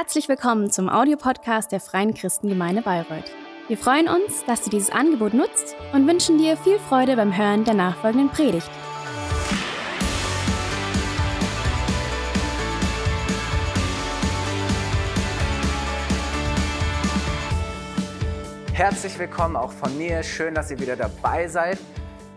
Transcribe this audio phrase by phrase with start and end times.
[0.00, 3.32] Herzlich willkommen zum Audiopodcast der Freien Christengemeinde Bayreuth.
[3.66, 7.64] Wir freuen uns, dass du dieses Angebot nutzt und wünschen dir viel Freude beim Hören
[7.64, 8.70] der nachfolgenden Predigt.
[18.72, 20.22] Herzlich willkommen auch von mir.
[20.22, 21.78] Schön, dass ihr wieder dabei seid.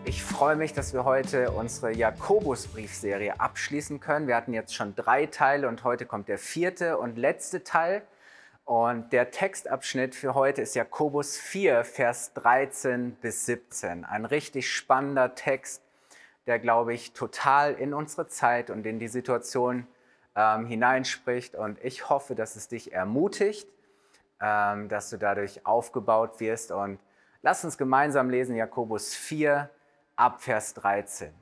[0.04, 4.26] Ich freue mich, dass wir heute unsere Jakobusbriefserie abschließen können.
[4.26, 8.02] Wir hatten jetzt schon drei Teile und heute kommt der vierte und letzte Teil.
[8.64, 14.04] Und der Textabschnitt für heute ist Jakobus 4, Vers 13 bis 17.
[14.04, 15.82] Ein richtig spannender Text,
[16.46, 19.86] der, glaube ich, total in unsere Zeit und in die Situation
[20.36, 21.54] ähm, hineinspricht.
[21.54, 23.68] Und ich hoffe, dass es dich ermutigt
[24.42, 26.72] ähm, dass du dadurch aufgebaut wirst.
[26.72, 26.98] Und
[27.42, 29.70] lass uns gemeinsam lesen Jakobus 4
[30.16, 31.32] ab Vers 13.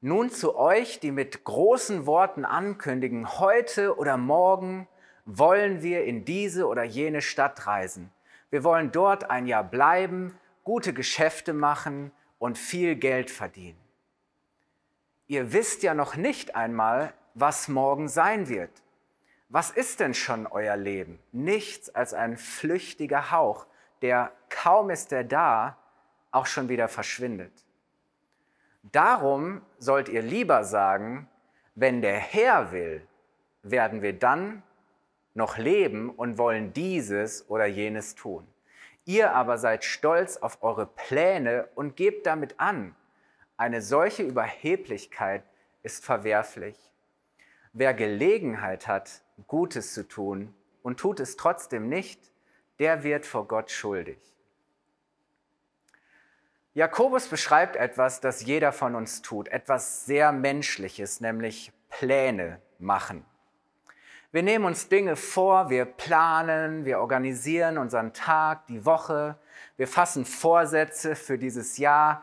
[0.00, 4.88] Nun zu euch, die mit großen Worten ankündigen, heute oder morgen
[5.24, 8.10] wollen wir in diese oder jene Stadt reisen.
[8.50, 13.78] Wir wollen dort ein Jahr bleiben, gute Geschäfte machen und viel Geld verdienen.
[15.28, 18.82] Ihr wisst ja noch nicht einmal, was morgen sein wird.
[19.48, 21.18] Was ist denn schon euer Leben?
[21.30, 23.66] Nichts als ein flüchtiger Hauch,
[24.02, 25.78] der kaum ist er da,
[26.32, 27.52] auch schon wieder verschwindet.
[28.82, 31.28] Darum sollt ihr lieber sagen,
[31.74, 33.06] wenn der Herr will,
[33.62, 34.62] werden wir dann
[35.34, 38.46] noch leben und wollen dieses oder jenes tun.
[39.04, 42.94] Ihr aber seid stolz auf eure Pläne und gebt damit an.
[43.56, 45.44] Eine solche Überheblichkeit
[45.82, 46.76] ist verwerflich.
[47.72, 52.32] Wer Gelegenheit hat, Gutes zu tun und tut es trotzdem nicht,
[52.78, 54.18] der wird vor Gott schuldig.
[56.74, 63.26] Jakobus beschreibt etwas, das jeder von uns tut, etwas sehr Menschliches, nämlich Pläne machen.
[64.30, 69.36] Wir nehmen uns Dinge vor, wir planen, wir organisieren unseren Tag, die Woche,
[69.76, 72.22] wir fassen Vorsätze für dieses Jahr.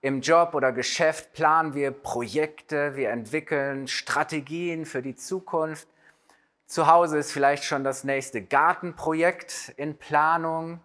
[0.00, 5.86] Im Job oder Geschäft planen wir Projekte, wir entwickeln Strategien für die Zukunft.
[6.64, 10.80] Zu Hause ist vielleicht schon das nächste Gartenprojekt in Planung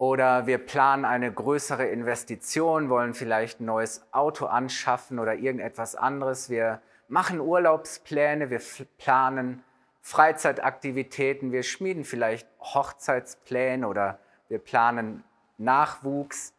[0.00, 6.48] oder wir planen eine größere Investition, wollen vielleicht ein neues Auto anschaffen oder irgendetwas anderes.
[6.48, 8.62] Wir machen Urlaubspläne, wir
[8.96, 9.62] planen
[10.00, 14.18] Freizeitaktivitäten, wir schmieden vielleicht Hochzeitspläne oder
[14.48, 15.22] wir planen
[15.58, 16.54] Nachwuchs.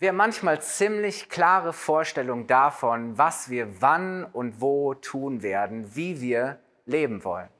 [0.00, 6.20] Wir haben manchmal ziemlich klare Vorstellungen davon, was wir wann und wo tun werden, wie
[6.20, 7.50] wir leben wollen.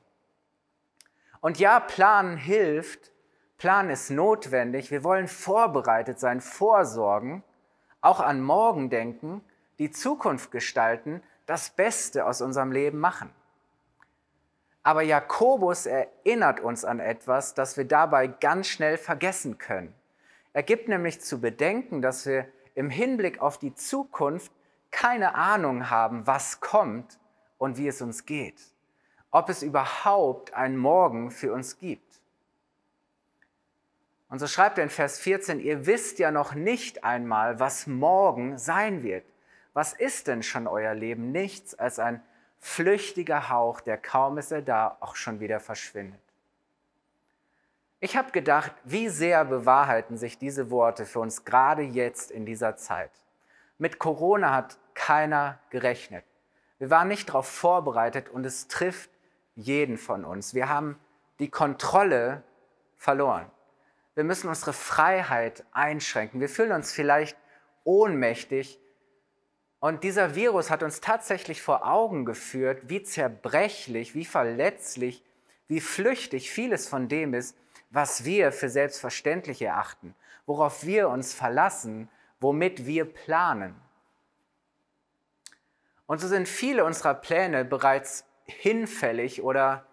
[1.39, 3.13] Und ja, Planen hilft,
[3.57, 7.43] Plan ist notwendig, wir wollen vorbereitet sein, vorsorgen,
[8.01, 9.41] auch an morgen denken,
[9.79, 13.29] die Zukunft gestalten, das Beste aus unserem Leben machen.
[14.83, 19.93] Aber Jakobus erinnert uns an etwas, das wir dabei ganz schnell vergessen können.
[20.53, 24.51] Er gibt nämlich zu bedenken, dass wir im Hinblick auf die Zukunft
[24.91, 27.19] keine Ahnung haben, was kommt
[27.57, 28.61] und wie es uns geht
[29.31, 32.21] ob es überhaupt einen Morgen für uns gibt.
[34.29, 38.57] Und so schreibt er in Vers 14, ihr wisst ja noch nicht einmal, was morgen
[38.57, 39.25] sein wird.
[39.73, 41.31] Was ist denn schon euer Leben?
[41.31, 42.21] Nichts als ein
[42.59, 46.19] flüchtiger Hauch, der kaum ist er da, auch schon wieder verschwindet.
[47.99, 52.75] Ich habe gedacht, wie sehr bewahrheiten sich diese Worte für uns gerade jetzt in dieser
[52.75, 53.11] Zeit.
[53.77, 56.25] Mit Corona hat keiner gerechnet.
[56.79, 59.09] Wir waren nicht darauf vorbereitet und es trifft
[59.55, 60.53] jeden von uns.
[60.53, 60.99] Wir haben
[61.39, 62.43] die Kontrolle
[62.97, 63.49] verloren.
[64.17, 66.41] Wir müssen unsere Freiheit einschränken.
[66.41, 67.37] Wir fühlen uns vielleicht
[67.83, 68.79] ohnmächtig.
[69.79, 75.23] Und dieser Virus hat uns tatsächlich vor Augen geführt, wie zerbrechlich, wie verletzlich,
[75.67, 77.55] wie flüchtig vieles von dem ist,
[77.91, 80.15] was wir für selbstverständlich erachten,
[80.47, 83.75] worauf wir uns verlassen, womit wir planen.
[86.07, 89.85] Und so sind viele unserer Pläne bereits hinfällig oder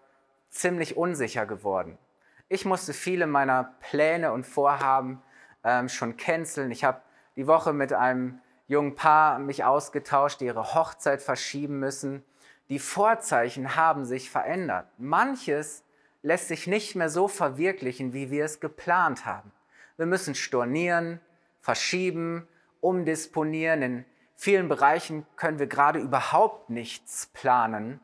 [0.49, 1.99] ziemlich unsicher geworden.
[2.47, 5.21] Ich musste viele meiner Pläne und Vorhaben
[5.63, 6.69] ähm, schon canceln.
[6.71, 7.01] Ich habe
[7.35, 12.23] die Woche mit einem jungen Paar mich ausgetauscht, die ihre Hochzeit verschieben müssen.
[12.69, 14.87] Die Vorzeichen haben sich verändert.
[14.97, 15.83] Manches
[16.21, 19.51] lässt sich nicht mehr so verwirklichen, wie wir es geplant haben.
[19.97, 21.19] Wir müssen stornieren,
[21.61, 22.47] verschieben,
[22.79, 23.81] umdisponieren.
[23.81, 24.05] In
[24.35, 27.99] vielen Bereichen können wir gerade überhaupt nichts planen.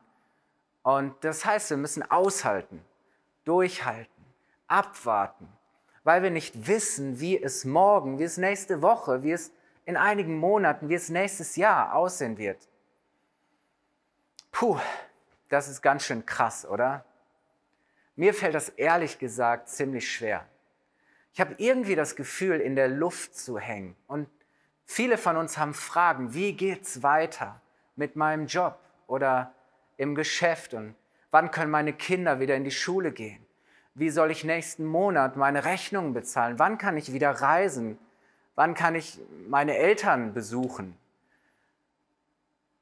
[0.82, 2.84] Und das heißt, wir müssen aushalten,
[3.44, 4.11] durchhalten,
[4.72, 5.48] abwarten,
[6.04, 9.52] weil wir nicht wissen, wie es morgen, wie es nächste Woche, wie es
[9.86, 12.68] in einigen Monaten, wie es nächstes Jahr aussehen wird.
[14.52, 14.80] Puh,
[15.50, 17.06] das ist ganz schön krass, oder?
[18.16, 20.48] Mir fällt das ehrlich gesagt ziemlich schwer.
[21.34, 23.96] Ich habe irgendwie das Gefühl, in der Luft zu hängen.
[24.08, 24.30] Und
[24.86, 27.62] viele von uns haben Fragen, wie geht's weiter
[27.96, 29.54] mit meinem Job oder
[29.98, 30.96] im Geschäft und
[31.32, 33.46] wann können meine Kinder wieder in die Schule gehen?
[33.94, 36.60] Wie soll ich nächsten Monat meine Rechnungen bezahlen?
[36.60, 37.98] Wann kann ich wieder reisen?
[38.56, 40.98] Wann kann ich meine Eltern besuchen?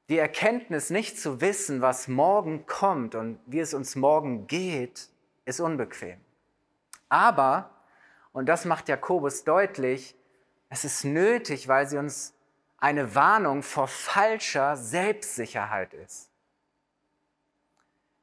[0.08, 5.08] Die Erkenntnis, nicht zu wissen, was morgen kommt und wie es uns morgen geht,
[5.44, 6.20] ist unbequem.
[7.08, 7.70] Aber
[8.32, 10.14] und das macht Jakobus deutlich,
[10.68, 12.32] es ist nötig, weil sie uns
[12.78, 16.29] eine Warnung vor falscher Selbstsicherheit ist.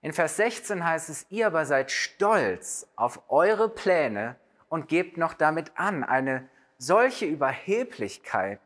[0.01, 4.35] In Vers 16 heißt es, ihr aber seid stolz auf eure Pläne
[4.69, 6.03] und gebt noch damit an.
[6.03, 6.47] Eine
[6.77, 8.59] solche Überheblichkeit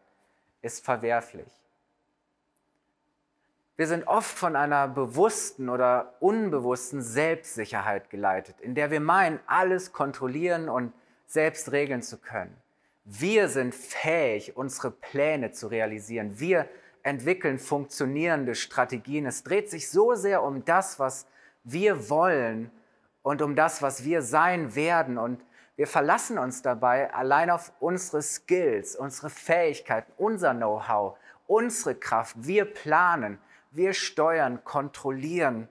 [0.61, 1.47] ist verwerflich.
[3.77, 9.91] Wir sind oft von einer bewussten oder unbewussten Selbstsicherheit geleitet, in der wir meinen, alles
[9.91, 10.93] kontrollieren und
[11.25, 12.55] selbst regeln zu können.
[13.05, 16.39] Wir sind fähig, unsere Pläne zu realisieren.
[16.39, 16.69] Wir
[17.03, 19.25] entwickeln funktionierende Strategien.
[19.25, 21.27] Es dreht sich so sehr um das, was
[21.63, 22.71] wir wollen
[23.21, 25.17] und um das, was wir sein werden.
[25.17, 25.43] Und
[25.75, 31.17] wir verlassen uns dabei allein auf unsere Skills, unsere Fähigkeiten, unser Know-how,
[31.47, 32.35] unsere Kraft.
[32.39, 33.39] Wir planen,
[33.71, 35.67] wir steuern, kontrollieren,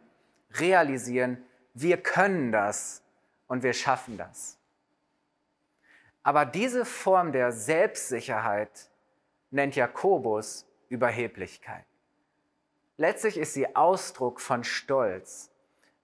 [0.54, 1.44] realisieren.
[1.74, 3.02] Wir können das
[3.46, 4.58] und wir schaffen das.
[6.22, 8.90] Aber diese Form der Selbstsicherheit
[9.50, 11.86] nennt Jakobus Überheblichkeit.
[12.98, 15.50] Letztlich ist sie Ausdruck von Stolz.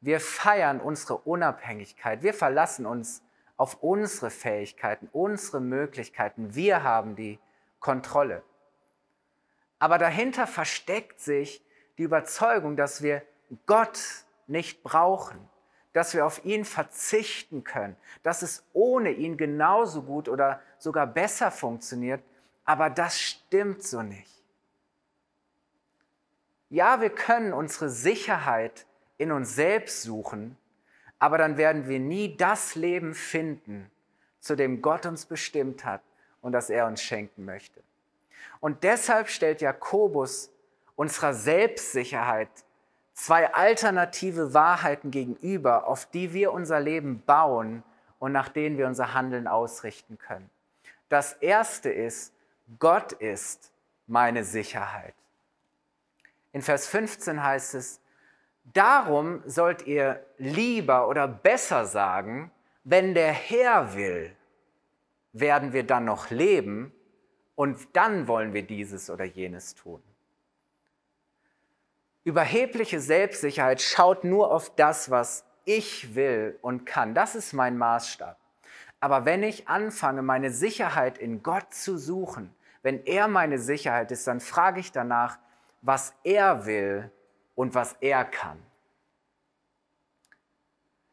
[0.00, 2.22] Wir feiern unsere Unabhängigkeit.
[2.22, 3.22] Wir verlassen uns
[3.58, 6.54] auf unsere Fähigkeiten, unsere Möglichkeiten.
[6.54, 7.38] Wir haben die
[7.80, 8.42] Kontrolle.
[9.78, 11.62] Aber dahinter versteckt sich
[11.98, 13.22] die Überzeugung, dass wir
[13.66, 13.98] Gott
[14.46, 15.48] nicht brauchen,
[15.92, 21.50] dass wir auf ihn verzichten können, dass es ohne ihn genauso gut oder sogar besser
[21.50, 22.22] funktioniert,
[22.64, 24.35] aber das stimmt so nicht.
[26.68, 28.86] Ja, wir können unsere Sicherheit
[29.18, 30.56] in uns selbst suchen,
[31.18, 33.90] aber dann werden wir nie das Leben finden,
[34.40, 36.02] zu dem Gott uns bestimmt hat
[36.42, 37.82] und das er uns schenken möchte.
[38.60, 40.50] Und deshalb stellt Jakobus
[40.96, 42.48] unserer Selbstsicherheit
[43.12, 47.82] zwei alternative Wahrheiten gegenüber, auf die wir unser Leben bauen
[48.18, 50.50] und nach denen wir unser Handeln ausrichten können.
[51.08, 52.32] Das erste ist,
[52.78, 53.72] Gott ist
[54.06, 55.14] meine Sicherheit.
[56.56, 58.00] In Vers 15 heißt es,
[58.64, 62.50] darum sollt ihr lieber oder besser sagen,
[62.82, 64.34] wenn der Herr will,
[65.34, 66.94] werden wir dann noch leben
[67.56, 70.02] und dann wollen wir dieses oder jenes tun.
[72.24, 77.12] Überhebliche Selbstsicherheit schaut nur auf das, was ich will und kann.
[77.12, 78.38] Das ist mein Maßstab.
[79.00, 84.26] Aber wenn ich anfange, meine Sicherheit in Gott zu suchen, wenn er meine Sicherheit ist,
[84.26, 85.36] dann frage ich danach,
[85.82, 87.10] was er will
[87.54, 88.62] und was er kann.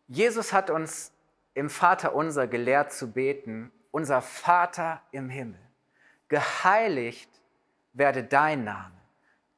[0.07, 1.11] Jesus hat uns
[1.53, 5.59] im Vater unser gelehrt zu beten, unser Vater im Himmel,
[6.27, 7.29] geheiligt
[7.93, 8.93] werde dein Name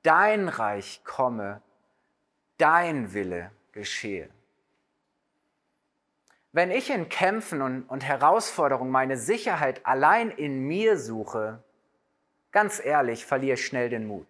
[0.06, 1.62] dein Reich komme,
[2.58, 4.30] dein Wille geschehe.
[6.51, 11.63] Wenn ich in Kämpfen und, und Herausforderungen meine Sicherheit allein in mir suche,
[12.51, 14.27] ganz ehrlich, verliere ich schnell den Mut.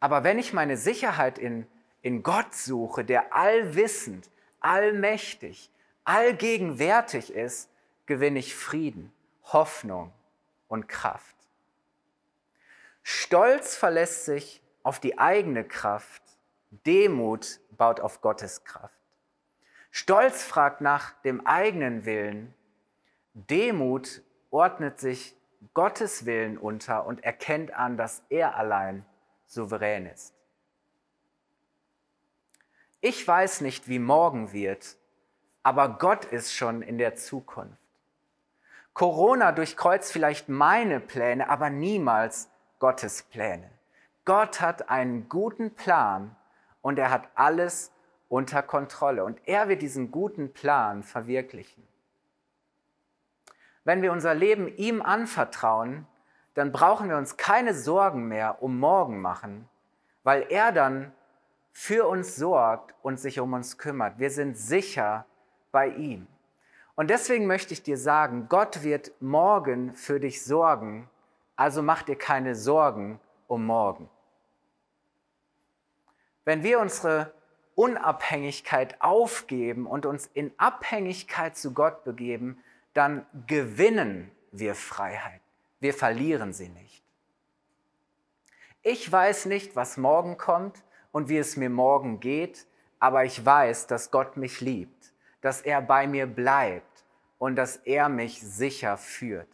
[0.00, 1.66] Aber wenn ich meine Sicherheit in,
[2.02, 5.70] in Gott suche, der allwissend, allmächtig,
[6.04, 7.70] allgegenwärtig ist,
[8.06, 9.12] gewinne ich Frieden,
[9.44, 10.12] Hoffnung
[10.68, 11.36] und Kraft.
[13.02, 16.22] Stolz verlässt sich auf die eigene Kraft,
[16.86, 18.98] Demut baut auf Gottes Kraft.
[19.90, 22.54] Stolz fragt nach dem eigenen Willen,
[23.34, 25.36] Demut ordnet sich
[25.74, 29.04] Gottes Willen unter und erkennt an, dass er allein
[29.48, 30.34] souverän ist.
[33.00, 34.96] Ich weiß nicht, wie morgen wird,
[35.62, 37.78] aber Gott ist schon in der Zukunft.
[38.92, 43.70] Corona durchkreuzt vielleicht meine Pläne, aber niemals Gottes Pläne.
[44.24, 46.36] Gott hat einen guten Plan
[46.82, 47.92] und er hat alles
[48.28, 51.86] unter Kontrolle und er wird diesen guten Plan verwirklichen.
[53.84, 56.06] Wenn wir unser Leben ihm anvertrauen,
[56.58, 59.68] dann brauchen wir uns keine Sorgen mehr um morgen machen,
[60.24, 61.12] weil er dann
[61.72, 64.18] für uns sorgt und sich um uns kümmert.
[64.18, 65.26] Wir sind sicher
[65.72, 66.26] bei ihm.
[66.96, 71.08] Und deswegen möchte ich dir sagen, Gott wird morgen für dich sorgen
[71.58, 74.08] also mach dir keine Sorgen um morgen.
[76.44, 77.34] Wenn wir unsere
[77.74, 82.62] Unabhängigkeit aufgeben und uns in Abhängigkeit zu Gott begeben,
[82.94, 85.40] dann gewinnen wir Freiheit.
[85.80, 87.04] Wir verlieren sie nicht.
[88.82, 90.82] Ich weiß nicht, was morgen kommt
[91.12, 92.66] und wie es mir morgen geht,
[92.98, 97.04] aber ich weiß, dass Gott mich liebt, dass er bei mir bleibt
[97.38, 99.48] und dass er mich sicher führt.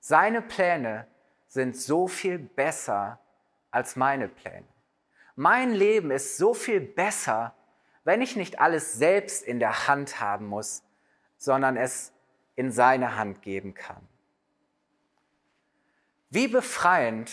[0.00, 1.06] Seine Pläne
[1.46, 3.20] sind so viel besser
[3.70, 4.66] als meine Pläne.
[5.36, 7.54] Mein Leben ist so viel besser,
[8.04, 10.82] wenn ich nicht alles selbst in der Hand haben muss,
[11.36, 12.12] sondern es
[12.54, 14.06] in seine Hand geben kann.
[16.34, 17.30] Wie befreiend,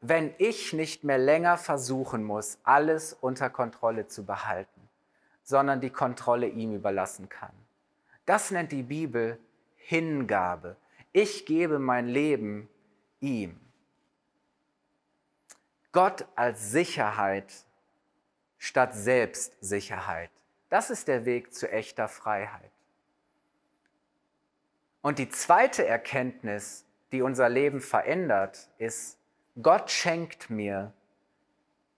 [0.00, 4.88] wenn ich nicht mehr länger versuchen muss, alles unter Kontrolle zu behalten,
[5.44, 7.52] sondern die Kontrolle ihm überlassen kann.
[8.26, 9.38] Das nennt die Bibel
[9.76, 10.76] Hingabe.
[11.12, 12.68] Ich gebe mein Leben
[13.20, 13.60] ihm.
[15.92, 17.52] Gott als Sicherheit
[18.58, 20.32] statt Selbstsicherheit.
[20.70, 22.72] Das ist der Weg zu echter Freiheit.
[25.02, 29.18] Und die zweite Erkenntnis, die unser Leben verändert, ist,
[29.60, 30.92] Gott schenkt mir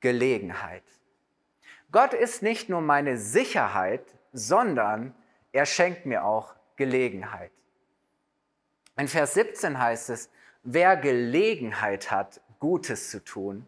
[0.00, 0.84] Gelegenheit.
[1.90, 5.14] Gott ist nicht nur meine Sicherheit, sondern
[5.52, 7.52] er schenkt mir auch Gelegenheit.
[8.96, 10.30] In Vers 17 heißt es,
[10.62, 13.66] wer Gelegenheit hat, Gutes zu tun,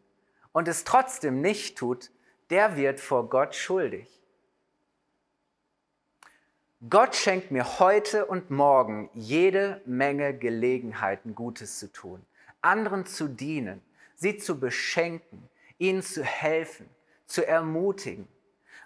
[0.52, 2.12] und es trotzdem nicht tut,
[2.48, 4.22] der wird vor Gott schuldig.
[6.90, 12.24] Gott schenkt mir heute und morgen jede Menge Gelegenheiten, Gutes zu tun,
[12.60, 13.80] anderen zu dienen,
[14.16, 15.48] sie zu beschenken,
[15.78, 16.88] ihnen zu helfen,
[17.26, 18.28] zu ermutigen.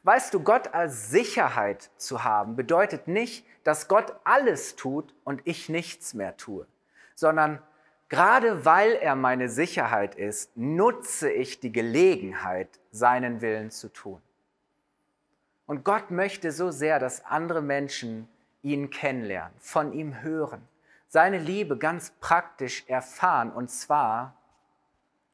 [0.05, 5.69] Weißt du, Gott als Sicherheit zu haben, bedeutet nicht, dass Gott alles tut und ich
[5.69, 6.67] nichts mehr tue,
[7.15, 7.63] sondern
[8.11, 14.23] Gerade weil er meine Sicherheit ist, nutze ich die Gelegenheit, seinen Willen zu tun.
[15.69, 18.27] Und Gott möchte so sehr, dass andere Menschen
[18.63, 20.67] ihn kennenlernen, von ihm hören,
[21.09, 24.35] seine Liebe ganz praktisch erfahren, und zwar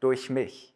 [0.00, 0.74] durch mich.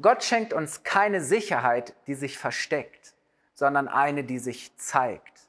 [0.00, 3.14] Gott schenkt uns keine Sicherheit, die sich versteckt,
[3.54, 5.48] sondern eine, die sich zeigt.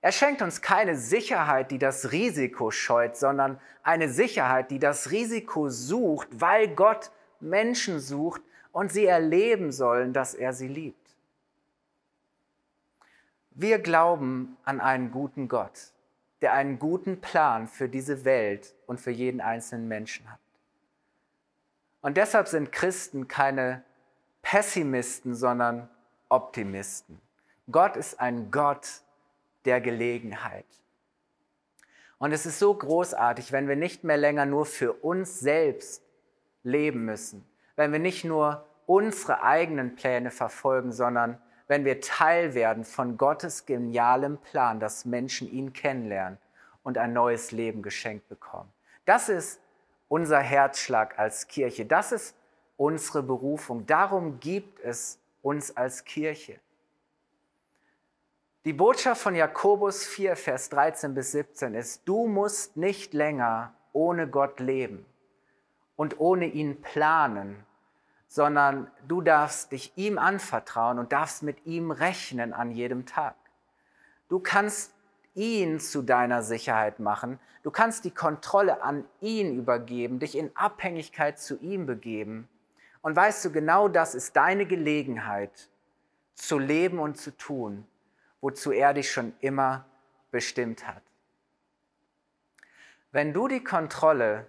[0.00, 5.68] Er schenkt uns keine Sicherheit, die das Risiko scheut, sondern eine Sicherheit, die das Risiko
[5.68, 11.03] sucht, weil Gott Menschen sucht und sie erleben sollen, dass er sie liebt.
[13.56, 15.92] Wir glauben an einen guten Gott,
[16.42, 20.40] der einen guten Plan für diese Welt und für jeden einzelnen Menschen hat.
[22.00, 23.84] Und deshalb sind Christen keine
[24.42, 25.88] Pessimisten, sondern
[26.28, 27.20] Optimisten.
[27.70, 29.02] Gott ist ein Gott,
[29.64, 30.66] der Gelegenheit.
[32.18, 36.02] Und es ist so großartig, wenn wir nicht mehr länger nur für uns selbst
[36.64, 37.46] leben müssen,
[37.76, 43.66] wenn wir nicht nur unsere eigenen Pläne verfolgen, sondern wenn wir Teil werden von Gottes
[43.66, 46.38] genialem Plan, dass Menschen ihn kennenlernen
[46.82, 48.70] und ein neues Leben geschenkt bekommen.
[49.04, 49.60] Das ist
[50.08, 51.86] unser Herzschlag als Kirche.
[51.86, 52.36] Das ist
[52.76, 53.86] unsere Berufung.
[53.86, 56.58] Darum gibt es uns als Kirche.
[58.64, 64.26] Die Botschaft von Jakobus 4, Vers 13 bis 17 ist, du musst nicht länger ohne
[64.26, 65.04] Gott leben
[65.96, 67.66] und ohne ihn planen,
[68.34, 73.36] sondern du darfst dich ihm anvertrauen und darfst mit ihm rechnen an jedem Tag.
[74.28, 74.92] Du kannst
[75.34, 81.38] ihn zu deiner Sicherheit machen, du kannst die Kontrolle an ihn übergeben, dich in Abhängigkeit
[81.38, 82.48] zu ihm begeben.
[83.02, 85.68] Und weißt du, genau das ist deine Gelegenheit
[86.34, 87.86] zu leben und zu tun
[88.44, 89.86] wozu er dich schon immer
[90.30, 91.02] bestimmt hat.
[93.10, 94.44] Wenn du die Kontrolle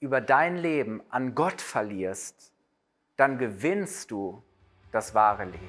[0.00, 2.52] über dein Leben an Gott verlierst,
[3.16, 4.42] dann gewinnst du
[4.92, 5.68] das wahre Leben.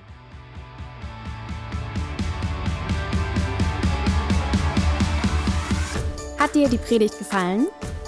[6.38, 7.68] Hat dir die Predigt gefallen?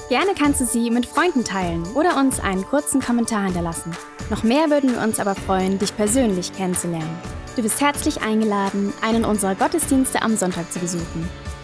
[0.10, 3.96] Gerne kannst du sie mit Freunden teilen oder uns einen kurzen Kommentar hinterlassen.
[4.30, 7.18] Noch mehr würden wir uns aber freuen, dich persönlich kennenzulernen.
[7.56, 11.30] Du bist herzlich eingeladen, einen unserer Gottesdienste am Sonntag zu besuchen.